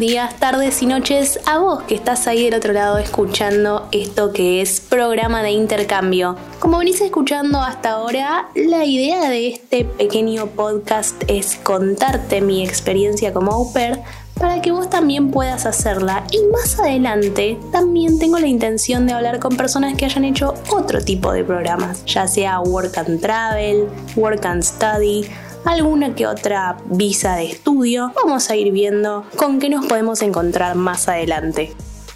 [0.00, 4.62] Días, tardes y noches a vos que estás ahí del otro lado escuchando esto que
[4.62, 6.36] es programa de intercambio.
[6.58, 13.34] Como venís escuchando hasta ahora, la idea de este pequeño podcast es contarte mi experiencia
[13.34, 14.00] como au pair
[14.38, 19.38] para que vos también puedas hacerla y más adelante también tengo la intención de hablar
[19.38, 23.86] con personas que hayan hecho otro tipo de programas, ya sea Work and Travel,
[24.16, 25.26] Work and Study,
[25.64, 28.12] alguna que otra visa de estudio.
[28.14, 31.72] Vamos a ir viendo con qué nos podemos encontrar más adelante.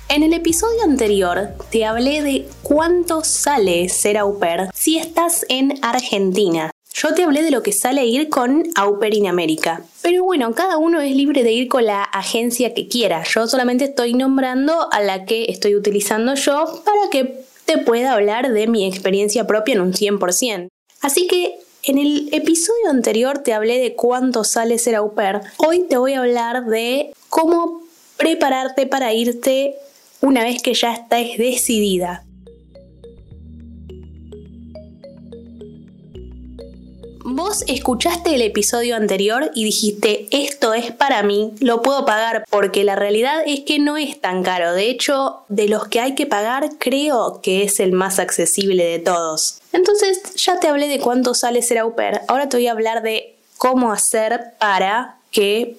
[0.08, 5.78] En el episodio anterior te hablé de cuánto sale ser au pair si estás en
[5.82, 6.70] Argentina.
[6.96, 9.82] Yo te hablé de lo que sale ir con Au Pair in América.
[10.00, 13.24] Pero bueno, cada uno es libre de ir con la agencia que quiera.
[13.24, 18.52] Yo solamente estoy nombrando a la que estoy utilizando yo para que te pueda hablar
[18.52, 20.68] de mi experiencia propia en un 100%.
[21.00, 25.40] Así que en el episodio anterior te hablé de cuánto sale ser au pair.
[25.58, 27.82] Hoy te voy a hablar de cómo
[28.16, 29.74] prepararte para irte
[30.20, 32.24] una vez que ya estés decidida.
[37.36, 42.84] Vos escuchaste el episodio anterior y dijiste, esto es para mí, lo puedo pagar, porque
[42.84, 44.72] la realidad es que no es tan caro.
[44.72, 49.00] De hecho, de los que hay que pagar, creo que es el más accesible de
[49.00, 49.58] todos.
[49.72, 52.20] Entonces, ya te hablé de cuánto sale ser au pair.
[52.28, 55.76] Ahora te voy a hablar de cómo hacer para que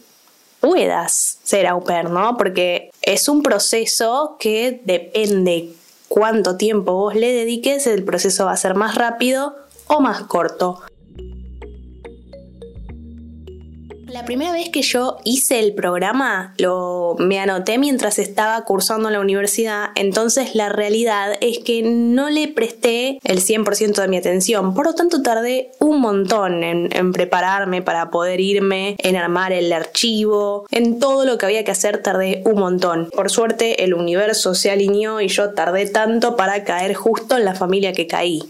[0.60, 2.36] puedas ser au pair, ¿no?
[2.36, 5.70] Porque es un proceso que depende
[6.10, 9.56] cuánto tiempo vos le dediques, el proceso va a ser más rápido
[9.88, 10.82] o más corto.
[14.16, 19.14] La primera vez que yo hice el programa, lo me anoté mientras estaba cursando en
[19.16, 24.74] la universidad, entonces la realidad es que no le presté el 100% de mi atención,
[24.74, 29.74] por lo tanto tardé un montón en, en prepararme para poder irme, en armar el
[29.74, 33.10] archivo, en todo lo que había que hacer tardé un montón.
[33.14, 37.54] Por suerte el universo se alineó y yo tardé tanto para caer justo en la
[37.54, 38.44] familia que caí.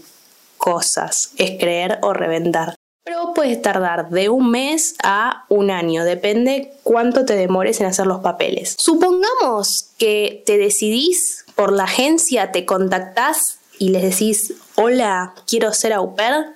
[0.58, 2.76] Cosas, es creer o reventar.
[3.06, 8.04] Pero puedes tardar de un mes a un año, depende cuánto te demores en hacer
[8.04, 8.74] los papeles.
[8.80, 15.92] Supongamos que te decidís por la agencia, te contactás y les decís, hola, quiero ser
[15.92, 16.46] au pair,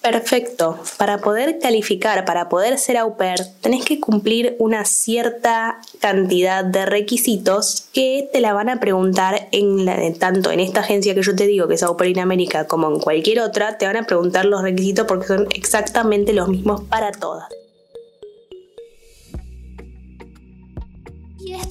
[0.00, 0.78] Perfecto.
[0.96, 6.86] Para poder calificar, para poder ser au pair, tenés que cumplir una cierta cantidad de
[6.86, 11.46] requisitos que te la van a preguntar en tanto en esta agencia que yo te
[11.46, 14.44] digo, que es Au Pair in América, como en cualquier otra, te van a preguntar
[14.44, 17.48] los requisitos porque son exactamente los mismos para todas.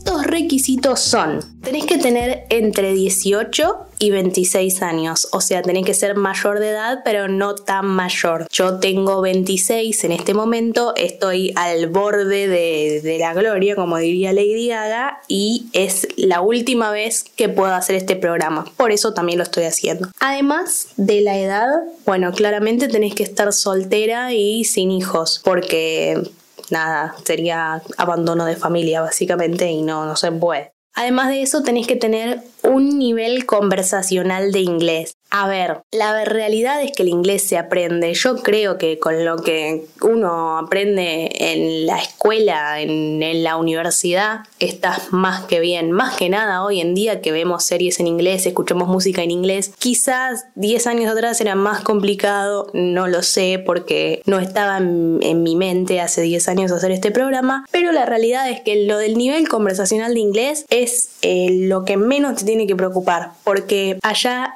[0.08, 5.94] Estos requisitos son, tenés que tener entre 18 y 26 años, o sea, tenés que
[5.94, 8.48] ser mayor de edad, pero no tan mayor.
[8.50, 14.70] Yo tengo 26 en este momento, estoy al borde de, la gloria, como diría Lady
[14.70, 19.44] Gaga, y es la última vez que puedo hacer este programa, por eso también lo
[19.44, 20.08] estoy haciendo.
[20.22, 21.68] Además de la edad,
[22.06, 26.24] bueno, claramente tenés que estar soltera y sin hijos, porque
[26.70, 30.74] nada, sería abandono de familia básicamente y no, no se puede.
[30.94, 35.17] Además de eso, tenés que tener un nivel conversacional de inglés.
[35.30, 38.14] A ver, la realidad es que el inglés se aprende.
[38.14, 45.12] Yo creo que con lo que uno aprende en la escuela, en, la universidad, estás
[45.12, 45.92] más que bien.
[45.92, 49.74] Más que nada hoy en día que vemos series en inglés, escuchamos música en inglés.
[49.78, 55.56] Quizás 10 años atrás era más complicado, no lo sé porque no estaba en, mi
[55.56, 57.66] mente hace 10 años hacer este programa.
[57.72, 61.98] Pero la realidad es que lo del nivel conversacional de inglés es eh, lo que
[61.98, 64.54] menos te tiene que preocupar porque allá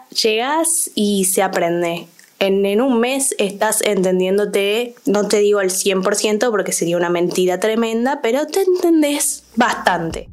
[0.96, 2.08] y se aprende.
[2.40, 7.60] En, en, un mes estás entendiéndote, no te digo al 100% porque sería una mentira
[7.60, 10.30] tremenda, pero te entendés bastante.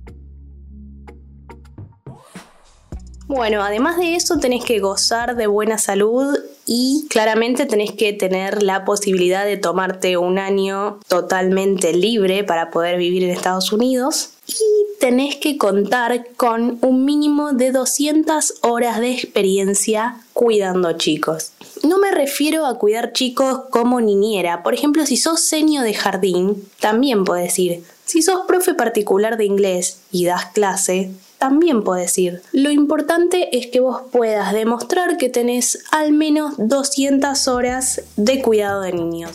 [3.27, 6.39] Bueno, además de eso tenés que gozar de buena salud
[6.71, 12.99] y claramente tenés que tener la posibilidad de tomarte un año totalmente libre para poder
[12.99, 19.13] vivir en Estados Unidos y tenés que contar con un mínimo de 200 horas de
[19.13, 21.53] experiencia cuidando chicos.
[21.85, 24.63] No me refiero a cuidar chicos como niñera.
[24.63, 27.83] Por ejemplo, si sos senio de jardín, también puedes ir.
[28.05, 32.43] Si sos profe particular de inglés y das clase, también puedes ir.
[32.53, 38.83] Lo importante es que vos puedas demostrar que tenés al menos 200 horas de cuidado
[38.83, 39.33] de niños.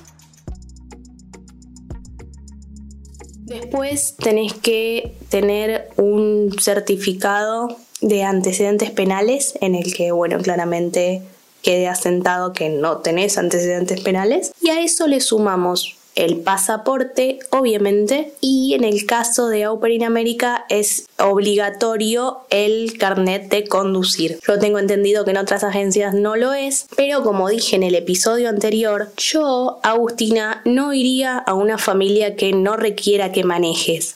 [3.45, 11.21] Después tenés que tener un certificado de antecedentes penales en el que, bueno, claramente
[11.61, 14.51] quede asentado que no tenés antecedentes penales.
[14.61, 20.03] Y a eso le sumamos el pasaporte, obviamente, y en el caso de Pair in
[20.03, 24.39] America es obligatorio el carnet de conducir.
[24.47, 27.95] Yo tengo entendido que en otras agencias no lo es, pero como dije en el
[27.95, 34.15] episodio anterior, yo, Agustina, no iría a una familia que no requiera que manejes.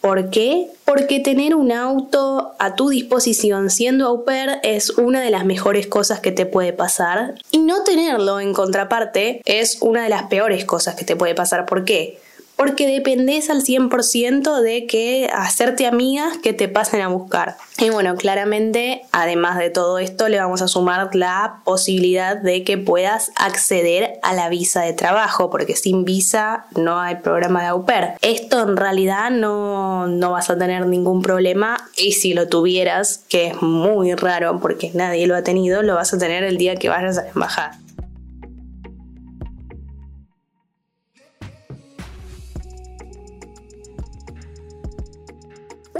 [0.00, 0.68] ¿Por qué?
[0.86, 5.86] Porque tener un auto a tu disposición siendo au pair es una de las mejores
[5.86, 7.34] cosas que te puede pasar.
[7.50, 11.66] Y no tenerlo en contraparte es una de las peores cosas que te puede pasar.
[11.66, 12.18] ¿Por qué?
[12.60, 17.56] Porque dependes al 100% de que hacerte amigas que te pasen a buscar.
[17.78, 22.76] Y bueno, claramente, además de todo esto, le vamos a sumar la posibilidad de que
[22.76, 27.86] puedas acceder a la visa de trabajo, porque sin visa no hay programa de au
[27.86, 28.08] pair.
[28.20, 33.46] Esto en realidad no, no vas a tener ningún problema y si lo tuvieras, que
[33.46, 36.90] es muy raro porque nadie lo ha tenido, lo vas a tener el día que
[36.90, 37.78] vayas a la embajada.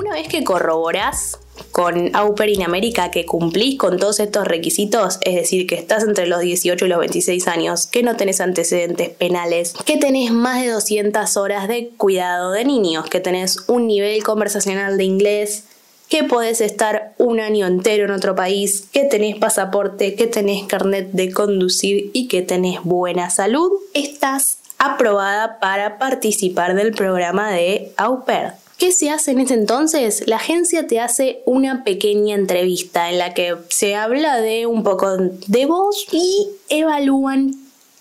[0.01, 1.39] Una vez que corroboras
[1.73, 6.05] con Au Pair in América que cumplís con todos estos requisitos, es decir, que estás
[6.05, 10.63] entre los 18 y los 26 años, que no tenés antecedentes penales, que tenés más
[10.63, 15.65] de 200 horas de cuidado de niños, que tenés un nivel conversacional de inglés,
[16.09, 21.11] que podés estar un año entero en otro país, que tenés pasaporte, que tenés carnet
[21.13, 28.25] de conducir y que tenés buena salud, estás aprobada para participar del programa de Au
[28.25, 28.60] Pair.
[28.81, 30.23] ¿Qué se hace en ese entonces?
[30.27, 35.19] La agencia te hace una pequeña entrevista en la que se habla de un poco
[35.19, 37.53] de vos y evalúan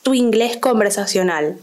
[0.04, 1.58] tu inglés conversacional.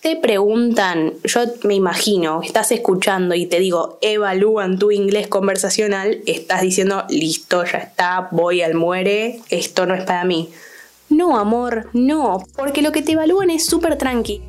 [0.00, 6.62] Te preguntan, yo me imagino, estás escuchando y te digo, evalúan tu inglés conversacional, estás
[6.62, 10.48] diciendo, listo, ya está, voy al muere, esto no es para mí.
[11.10, 14.40] No, amor, no, porque lo que te evalúan es súper tranqui.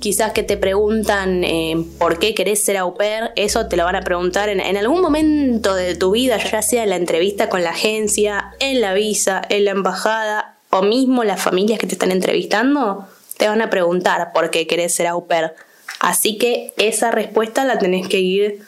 [0.00, 3.96] Quizás que te preguntan eh, por qué querés ser au pair, eso te lo van
[3.96, 7.70] a preguntar en, algún momento de tu vida, ya sea en la entrevista con la
[7.70, 13.08] agencia, en la visa, en la embajada o mismo las familias que te están entrevistando,
[13.36, 15.52] te van a preguntar por qué querés ser au pair.
[16.00, 18.60] Así que esa respuesta la tenés que ir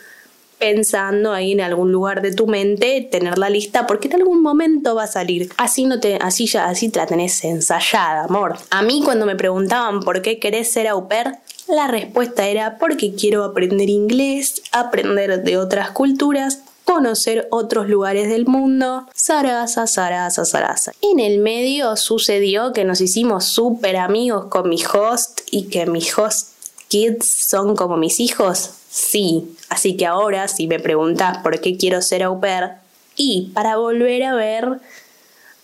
[0.60, 4.94] pensando ahí en algún lugar de tu mente, tener la lista, porque en algún momento
[4.94, 5.50] va a salir.
[5.56, 8.58] Así no te, así ya, así la tenés ensayada, amor.
[8.70, 13.14] A mí cuando me preguntaban por qué querés ser au pair, la respuesta era porque
[13.14, 19.06] quiero aprender inglés, aprender de otras culturas, conocer otros lugares del mundo.
[19.14, 20.92] Sarasa, Sarasa, Sarasa.
[21.00, 26.16] En el medio sucedió que nos hicimos súper amigos con mi host y que mis
[26.18, 26.50] host
[26.88, 28.70] kids son como mis hijos.
[28.90, 32.72] Sí, así que ahora si me preguntas por qué quiero ser au pair,
[33.16, 34.78] y para volver a ver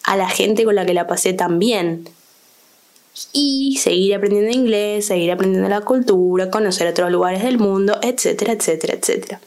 [0.04, 2.08] a la gente con la que la pasé tan bien.
[3.32, 8.94] Y seguir aprendiendo inglés, seguir aprendiendo la cultura, conocer otros lugares del mundo, etcétera, etcétera,
[8.94, 9.40] etcétera.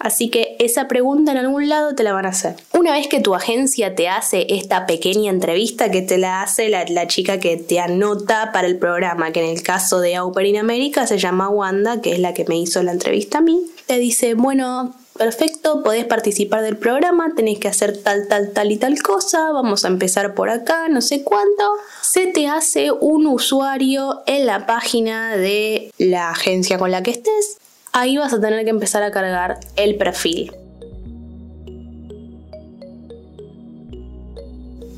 [0.00, 2.56] Así que esa pregunta en algún lado te la van a hacer.
[2.72, 7.06] Una vez que tu agencia te hace esta pequeña entrevista que te la hace la,
[7.06, 11.06] chica que te anota para el programa, que en el caso de Au in America
[11.06, 14.32] se llama Wanda, que es la que me hizo la entrevista a mí, te dice,
[14.32, 19.52] bueno, perfecto, podés participar del programa, tenés que hacer tal, tal, tal y tal cosa,
[19.52, 21.74] vamos a empezar por acá, no sé cuánto.
[22.00, 27.58] Se te hace un usuario en la página de la agencia con la que estés
[27.92, 30.52] ahí vas a tener que empezar a cargar el perfil.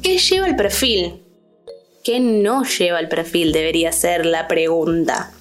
[0.02, 1.22] ¿Qué lleva el perfil?
[2.02, 3.52] ¿Qué no lleva el perfil?
[3.52, 5.32] Debería ser la pregunta.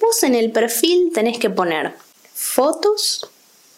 [0.00, 1.94] Vos en el perfil tenés que poner
[2.34, 3.26] fotos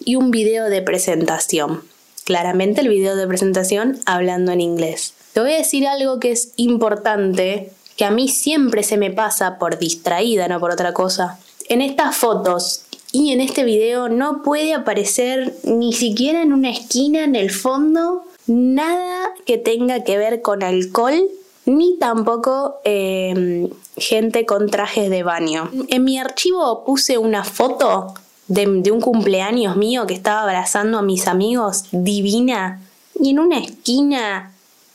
[0.00, 1.84] y un video de presentación.
[2.24, 5.14] Claramente el video de presentación hablando en inglés.
[5.32, 9.58] Te voy a decir algo que es importante, que a mí siempre se me pasa
[9.58, 11.38] por distraída, no por otra cosa
[11.72, 17.24] en estas fotos y en este video no puede aparecer ni siquiera en una esquina
[17.24, 21.28] en el fondo nada que tenga que ver con alcohol
[21.64, 25.70] ni tampoco em, gente con trajes de baño.
[25.88, 28.14] En mi archivo puse una foto
[28.48, 32.82] de, de, un cumpleaños mío que estaba abrazando a mis amigos, divina,
[33.18, 34.52] y en una esquina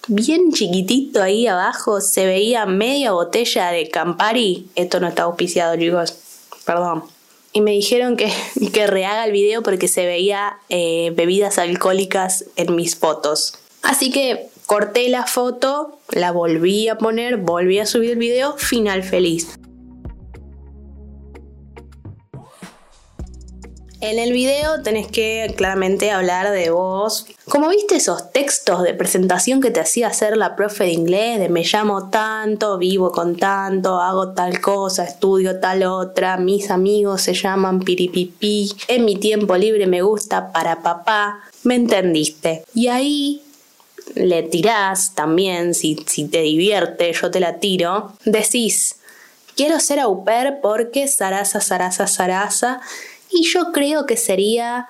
[0.08, 4.68] bien chiquitito ahí abajo se veía media botella de Campari.
[4.76, 6.27] Esto no está auspiciado, chicos
[6.68, 7.06] perdón.
[7.54, 8.32] Y me dijeron que,
[8.74, 13.56] que rehaga el video porque se veía eh, bebidas alcohólicas en mis fotos.
[13.82, 19.02] Así que corté la foto, la volví a poner, volví a subir el video, final
[19.02, 19.58] feliz.
[24.08, 27.26] En el video tenés que claramente hablar de vos.
[27.44, 31.50] Como viste esos textos de presentación que te hacía hacer la profe de inglés, de
[31.50, 37.34] me llamo tanto, vivo con tanto, hago tal cosa, estudio tal otra, mis amigos se
[37.34, 42.64] llaman piripipi, en mi tiempo libre me gusta para papá, me entendiste.
[42.74, 43.42] Y ahí
[44.16, 48.96] le tirás también, si, si te divierte, yo te la tiro, decís,
[49.58, 52.80] quiero ser au pair porque zaraza, zaraza, zaraza,
[53.32, 54.88] y yo creo que sería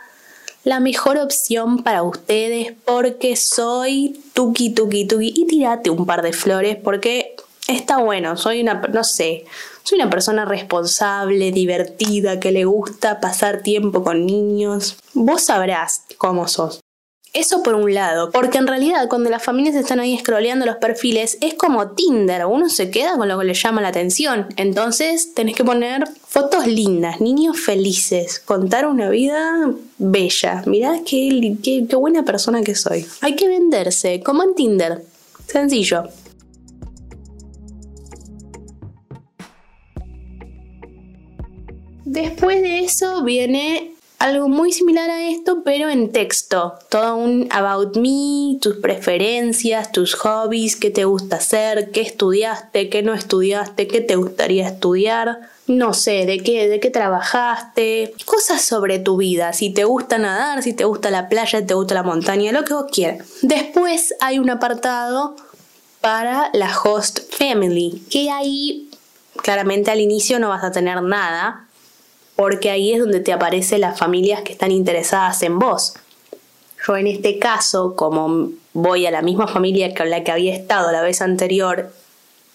[0.63, 6.33] la mejor opción para ustedes porque soy tuki, tuki, tuki, y tirate un par de
[6.33, 7.35] flores porque
[7.67, 9.45] está bueno, soy una, no sé,
[9.83, 14.97] soy una persona responsable, divertida, que le gusta pasar tiempo con niños.
[15.13, 16.81] Vos sabrás cómo sos.
[17.33, 21.37] Eso por un lado, porque en realidad cuando las familias están ahí scrolleando los perfiles
[21.41, 24.47] es como Tinder, uno se queda con lo que le llama la atención.
[24.55, 30.63] Entonces tenés que poner fotos lindas, niños felices, contar una vida bella.
[30.65, 33.05] Mirá qué, qué, qué buena persona que soy.
[33.21, 35.03] Hay que venderse, como en Tinder.
[35.47, 36.03] Sencillo.
[42.05, 46.73] Después de eso viene algo muy similar a esto, pero en texto.
[46.89, 53.03] Todo un about me, tus preferencias, tus hobbies, qué te gusta hacer, qué estudiaste, qué
[53.03, 55.39] no estudiaste, qué te gustaría estudiar.
[55.67, 60.63] No sé, de qué, de qué trabajaste, cosas sobre tu vida, si te gusta nadar,
[60.63, 63.27] si te gusta la playa, te gusta la montaña, lo que vos quieras.
[63.41, 65.35] Después hay un apartado
[65.99, 68.89] para la host family, que ahí
[69.43, 71.66] claramente al inicio no vas a tener nada,
[72.37, 75.95] porque ahí es donde te aparecen las familias que están interesadas en vos.
[76.85, 80.91] Yo en este caso, como voy a la misma familia que la que había estado
[80.91, 81.91] la vez anterior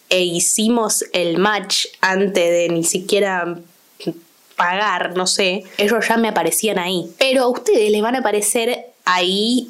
[0.09, 3.59] e hicimos el match antes de ni siquiera
[4.55, 7.11] pagar, no sé, ellos ya me aparecían ahí.
[7.19, 9.69] Pero a ustedes les van a aparecer ahí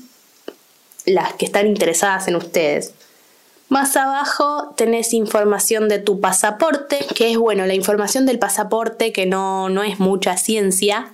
[1.07, 2.93] las que están interesadas en ustedes.
[3.73, 9.25] Más abajo tenés información de tu pasaporte, que es bueno, la información del pasaporte que
[9.25, 11.11] no, no es mucha ciencia,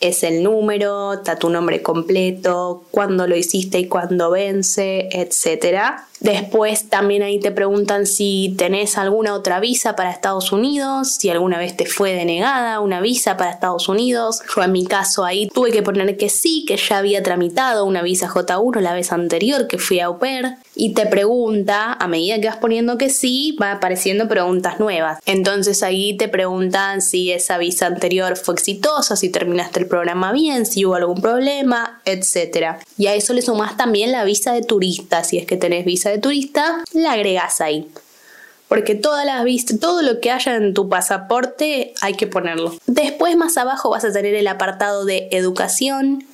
[0.00, 6.02] es el número, está tu nombre completo, cuándo lo hiciste y cuándo vence, etc.
[6.22, 11.58] Después también ahí te preguntan si tenés alguna otra visa para Estados Unidos, si alguna
[11.58, 14.40] vez te fue denegada una visa para Estados Unidos.
[14.54, 18.02] Yo en mi caso ahí tuve que poner que sí, que ya había tramitado una
[18.02, 20.20] visa J1 la vez anterior que fui a au.
[20.74, 25.18] Y te pregunta, a medida que vas poniendo que sí, van apareciendo preguntas nuevas.
[25.26, 30.66] Entonces ahí te preguntan si esa visa anterior fue exitosa, si terminaste el programa bien,
[30.66, 32.76] si hubo algún problema, etc.
[32.96, 36.11] Y a eso le sumas también la visa de turista, si es que tenés visa
[36.12, 37.90] de turista, la agregas ahí.
[38.68, 39.44] Porque todas las
[39.80, 42.74] todo lo que haya en tu pasaporte hay que ponerlo.
[42.86, 46.24] Después más abajo vas a tener el apartado de educación,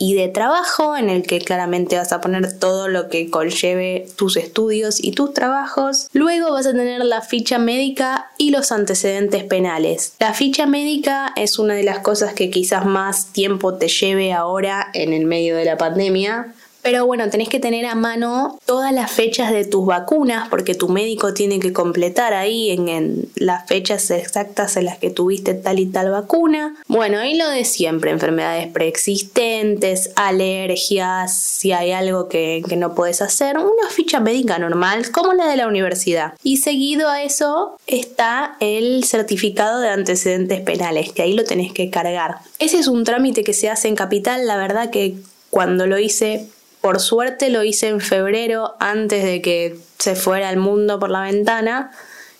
[0.00, 4.38] y de trabajo en el que claramente vas a poner todo lo que conlleve tus
[4.38, 6.08] estudios y tus trabajos.
[6.14, 10.14] Luego vas a tener la ficha médica y los antecedentes penales.
[10.18, 14.88] La ficha médica es una de las cosas que quizás más tiempo te lleve ahora
[14.94, 19.10] en el medio de la pandemia pero bueno, tenés que tener a mano todas las
[19.10, 24.76] fechas de tus vacunas porque tu médico tiene que completar ahí en, las fechas exactas
[24.76, 26.76] en las que tuviste tal y tal vacuna.
[26.86, 33.22] Bueno, ahí lo de siempre, enfermedades preexistentes, alergias, si hay algo que, que no puedes
[33.22, 36.34] hacer, una ficha médica normal como la de la universidad.
[36.42, 41.90] Y seguido a eso está el certificado de antecedentes penales, que ahí lo tenés que
[41.90, 42.38] cargar.
[42.58, 45.16] Ese es un trámite que se hace en Capital, la verdad que
[45.50, 46.46] cuando lo hice
[46.80, 51.22] por suerte lo hice en febrero antes de que se fuera el mundo por la
[51.22, 51.90] ventana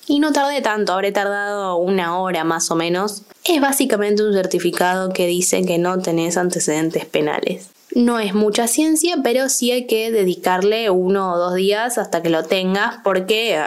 [0.07, 3.23] y no tardé tanto, habré tardado una hora más o menos.
[3.45, 7.71] Es básicamente un certificado que dice que no tenés antecedentes penales.
[7.95, 12.31] No es mucha ciencia, pero sí hay que dedicarle uno o dos días hasta que
[12.31, 13.65] lo tengas porque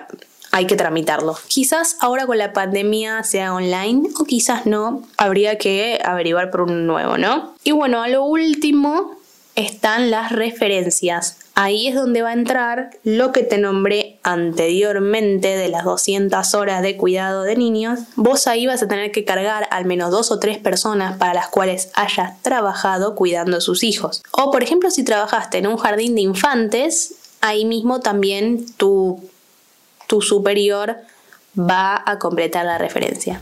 [0.52, 1.36] hay que tramitarlo.
[1.48, 6.86] Quizás ahora con la pandemia sea online o quizás no, habría que averiguar por un
[6.86, 7.56] nuevo, ¿no?
[7.64, 9.23] Y bueno, a lo último
[9.56, 11.38] están las referencias.
[11.56, 16.82] Ahí es donde va a entrar lo que te nombré anteriormente de las 200 horas
[16.82, 18.00] de cuidado de niños.
[18.16, 21.50] Vos ahí vas a tener que cargar al menos dos o tres personas para las
[21.50, 24.24] cuales hayas trabajado cuidando a sus hijos.
[24.32, 29.22] O por ejemplo si trabajaste en un jardín de infantes, ahí mismo también tu,
[30.08, 30.96] tu superior
[31.58, 33.42] va a completar la referencia.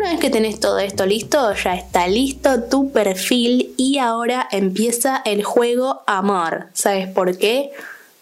[0.00, 5.20] Una vez que tenés todo esto listo, ya está listo tu perfil y ahora empieza
[5.26, 6.68] el juego amor.
[6.72, 7.70] ¿Sabes por qué?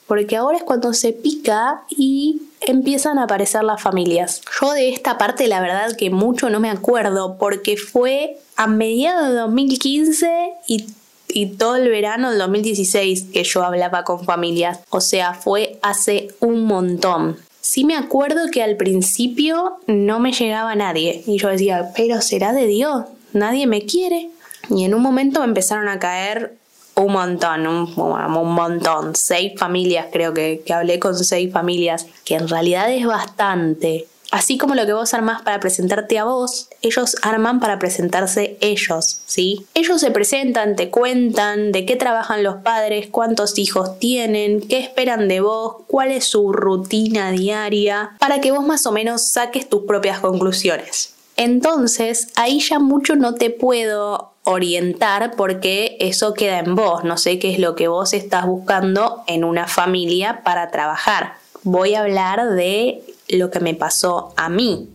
[0.08, 4.40] porque ahora es cuando se pica y empiezan a aparecer las familias.
[4.61, 9.28] Yo de esta parte la verdad que mucho no me acuerdo porque fue a mediados
[9.28, 10.87] de 2015 y,
[11.28, 14.80] y todo el verano del 2016 que yo hablaba con familias.
[14.88, 17.37] O sea, fue hace un montón.
[17.71, 22.55] Sí me acuerdo que al principio no me llegaba nadie y yo decía, pero será
[22.55, 24.31] de Dios, nadie me quiere.
[24.71, 26.57] Y en un momento me empezaron a caer
[26.95, 32.37] un montón, un, un, montón, seis familias, creo que, que hablé con seis familias, que
[32.37, 34.07] en realidad es bastante.
[34.30, 39.20] Así como lo que vos armás para presentarte a vos, ellos arman para presentarse ellos,
[39.26, 39.66] ¿sí?
[39.75, 45.28] Ellos se presentan, te cuentan de qué trabajan los padres, cuántos hijos tienen, qué esperan
[45.28, 49.85] de vos, cuál es su rutina diaria, para que vos más o menos saques tus
[49.85, 51.14] propias conclusiones.
[51.37, 57.38] Entonces, ahí ya mucho no te puedo orientar porque eso queda en vos, no sé
[57.38, 61.35] qué es lo que vos estás buscando en una familia para trabajar.
[61.62, 64.90] Voy a hablar de lo que me pasó a mí.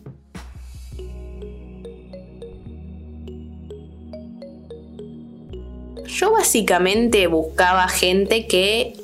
[6.06, 8.96] Yo básicamente buscaba gente que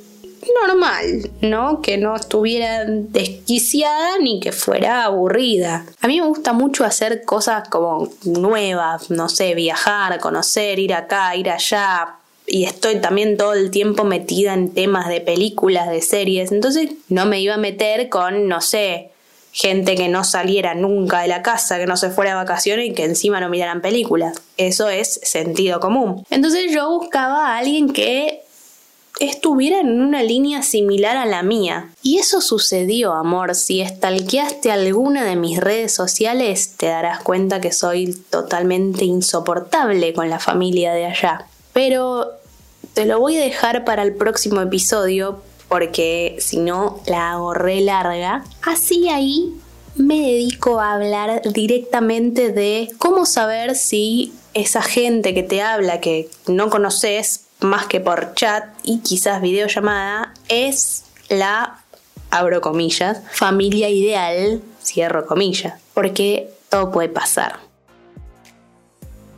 [0.67, 1.81] normal, ¿no?
[1.81, 5.86] Que no estuviera desquiciada ni que fuera aburrida.
[6.01, 11.36] A mí me gusta mucho hacer cosas como nuevas, no sé, viajar, conocer, ir acá,
[11.36, 12.15] ir allá.
[12.45, 16.51] Y estoy también todo el tiempo metida en temas de películas, de series.
[16.51, 19.12] Entonces no me iba a meter con, no sé,
[19.62, 22.94] gente que no saliera nunca de la casa, que no se fuera de vacaciones y
[22.94, 24.42] que encima no miraran películas.
[24.56, 26.25] Eso es sentido común.
[26.30, 28.44] Entonces yo buscaba a alguien que
[29.20, 31.89] estuviera en una línea similar a la mía.
[32.01, 33.54] Y eso sucedió, amor.
[33.54, 40.30] Si estalqueaste alguna de mis redes sociales, te darás cuenta que soy totalmente insoportable con
[40.30, 41.48] la familia de allá.
[41.74, 42.32] Pero
[42.94, 47.80] te lo voy a dejar para el próximo episodio porque si no la hago re
[47.82, 48.44] larga.
[48.64, 49.53] Así ahí
[49.96, 56.29] me dedico a hablar directamente de cómo saber si esa gente que te habla que
[56.48, 61.82] no conoces más que por chat y quizás videollamada, es la,
[62.32, 67.60] abro comillas, familia ideal, cierro comillas, porque todo puede pasar.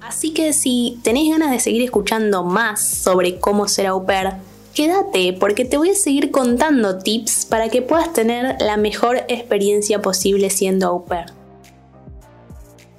[0.01, 4.33] Así que si tenéis ganas de seguir escuchando más sobre cómo ser au pair,
[4.73, 10.01] quédate porque te voy a seguir contando tips para que puedas tener la mejor experiencia
[10.01, 11.25] posible siendo au pair.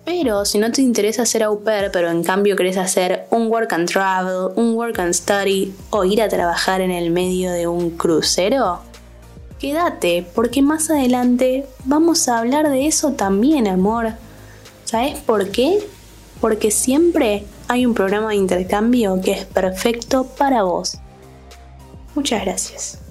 [0.05, 3.73] Pero si no te interesa ser au pair, pero en cambio querés hacer un work
[3.73, 7.91] and travel, un work and study o ir a trabajar en el medio de un
[7.91, 8.81] crucero,
[9.61, 14.15] quédate porque más adelante vamos a hablar de eso también, amor.
[14.85, 15.79] ¿Sabes por qué?
[16.41, 20.99] Porque siempre hay un programa de intercambio que es perfecto para vos.
[22.15, 23.02] Muchas gracias.